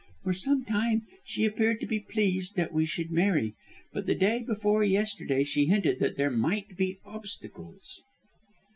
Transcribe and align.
For 0.23 0.33
some 0.33 0.65
time 0.65 1.05
she 1.23 1.45
appeared 1.45 1.79
to 1.81 1.85
be 1.85 1.99
pleased 1.99 2.55
that 2.55 2.71
we 2.73 2.87
should 2.87 3.11
marry, 3.11 3.53
but 3.93 4.07
the 4.07 4.15
day 4.15 4.41
before 4.41 4.83
yesterday 4.83 5.43
she 5.43 5.67
hinted 5.67 5.99
that 5.99 6.15
there 6.15 6.31
might 6.31 6.75
be 6.75 6.97
obstacles." 7.05 8.01